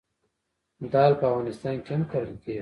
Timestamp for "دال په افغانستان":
0.91-1.75